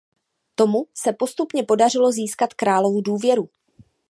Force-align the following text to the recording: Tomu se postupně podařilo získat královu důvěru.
Tomu 0.55 0.85
se 0.93 1.13
postupně 1.13 1.63
podařilo 1.63 2.11
získat 2.11 2.53
královu 2.53 3.01
důvěru. 3.01 3.49